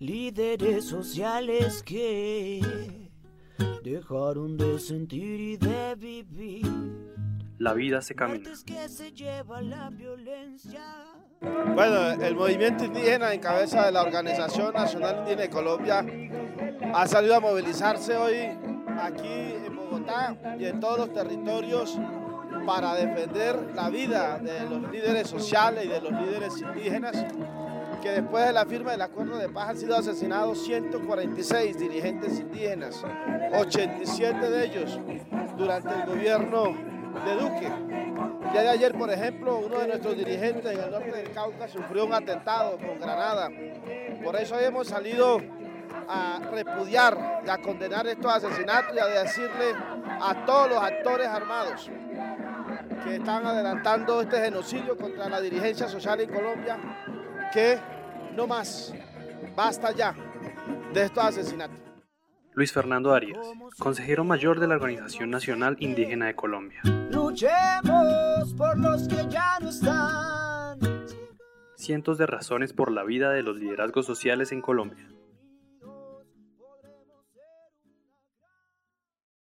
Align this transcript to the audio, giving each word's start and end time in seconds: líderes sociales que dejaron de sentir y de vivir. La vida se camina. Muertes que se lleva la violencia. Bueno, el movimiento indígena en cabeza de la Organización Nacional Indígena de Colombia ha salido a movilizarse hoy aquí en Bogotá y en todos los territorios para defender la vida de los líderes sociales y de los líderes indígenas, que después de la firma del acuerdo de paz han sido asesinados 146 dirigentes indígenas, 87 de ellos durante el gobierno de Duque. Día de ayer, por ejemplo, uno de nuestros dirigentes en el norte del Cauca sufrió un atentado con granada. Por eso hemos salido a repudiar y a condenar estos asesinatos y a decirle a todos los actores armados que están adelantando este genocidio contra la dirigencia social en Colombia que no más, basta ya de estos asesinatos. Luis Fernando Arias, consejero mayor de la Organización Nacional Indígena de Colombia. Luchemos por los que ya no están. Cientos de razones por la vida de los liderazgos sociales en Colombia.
líderes 0.00 0.86
sociales 0.86 1.82
que 1.82 2.62
dejaron 3.84 4.56
de 4.56 4.78
sentir 4.78 5.40
y 5.40 5.56
de 5.58 5.94
vivir. 5.94 6.66
La 7.58 7.74
vida 7.74 8.00
se 8.00 8.14
camina. 8.14 8.38
Muertes 8.38 8.64
que 8.64 8.88
se 8.88 9.12
lleva 9.12 9.60
la 9.60 9.90
violencia. 9.90 10.80
Bueno, 11.74 12.12
el 12.12 12.34
movimiento 12.34 12.86
indígena 12.86 13.34
en 13.34 13.40
cabeza 13.40 13.84
de 13.84 13.92
la 13.92 14.02
Organización 14.02 14.72
Nacional 14.72 15.18
Indígena 15.18 15.42
de 15.42 15.50
Colombia 15.50 16.06
ha 16.94 17.06
salido 17.06 17.36
a 17.36 17.40
movilizarse 17.40 18.16
hoy 18.16 18.36
aquí 18.98 19.28
en 19.28 19.76
Bogotá 19.76 20.34
y 20.58 20.64
en 20.64 20.80
todos 20.80 20.98
los 20.98 21.12
territorios 21.12 21.98
para 22.64 22.94
defender 22.94 23.74
la 23.74 23.90
vida 23.90 24.38
de 24.38 24.60
los 24.66 24.90
líderes 24.90 25.28
sociales 25.28 25.84
y 25.84 25.88
de 25.88 26.00
los 26.00 26.12
líderes 26.12 26.58
indígenas, 26.58 27.26
que 28.00 28.10
después 28.10 28.46
de 28.46 28.52
la 28.52 28.64
firma 28.64 28.92
del 28.92 29.02
acuerdo 29.02 29.36
de 29.36 29.48
paz 29.48 29.70
han 29.70 29.76
sido 29.76 29.96
asesinados 29.96 30.62
146 30.64 31.78
dirigentes 31.78 32.40
indígenas, 32.40 33.02
87 33.54 34.50
de 34.50 34.64
ellos 34.64 34.98
durante 35.56 35.88
el 35.88 36.06
gobierno 36.06 36.76
de 37.24 37.34
Duque. 37.34 37.70
Día 38.52 38.62
de 38.62 38.68
ayer, 38.68 38.96
por 38.96 39.10
ejemplo, 39.10 39.58
uno 39.58 39.78
de 39.78 39.88
nuestros 39.88 40.16
dirigentes 40.16 40.72
en 40.72 40.80
el 40.80 40.90
norte 40.90 41.12
del 41.12 41.30
Cauca 41.32 41.68
sufrió 41.68 42.06
un 42.06 42.14
atentado 42.14 42.78
con 42.78 42.98
granada. 42.98 43.48
Por 44.24 44.36
eso 44.36 44.58
hemos 44.58 44.88
salido 44.88 45.40
a 46.08 46.40
repudiar 46.50 47.42
y 47.46 47.50
a 47.50 47.58
condenar 47.58 48.06
estos 48.06 48.32
asesinatos 48.32 48.96
y 48.96 48.98
a 48.98 49.06
decirle 49.06 49.74
a 50.20 50.44
todos 50.46 50.70
los 50.70 50.82
actores 50.82 51.28
armados 51.28 51.90
que 53.04 53.16
están 53.16 53.46
adelantando 53.46 54.20
este 54.20 54.40
genocidio 54.40 54.96
contra 54.96 55.28
la 55.28 55.40
dirigencia 55.40 55.88
social 55.88 56.20
en 56.20 56.30
Colombia 56.30 56.78
que 57.52 57.78
no 58.36 58.46
más, 58.46 58.94
basta 59.56 59.92
ya 59.92 60.14
de 60.92 61.04
estos 61.04 61.24
asesinatos. 61.24 61.76
Luis 62.54 62.72
Fernando 62.72 63.14
Arias, 63.14 63.38
consejero 63.78 64.24
mayor 64.24 64.60
de 64.60 64.66
la 64.66 64.74
Organización 64.74 65.30
Nacional 65.30 65.76
Indígena 65.78 66.26
de 66.26 66.34
Colombia. 66.34 66.80
Luchemos 67.10 68.54
por 68.56 68.78
los 68.78 69.06
que 69.08 69.26
ya 69.28 69.58
no 69.60 69.70
están. 69.70 70.78
Cientos 71.76 72.18
de 72.18 72.26
razones 72.26 72.72
por 72.72 72.90
la 72.90 73.04
vida 73.04 73.30
de 73.30 73.42
los 73.42 73.56
liderazgos 73.56 74.04
sociales 74.04 74.52
en 74.52 74.60
Colombia. 74.60 75.08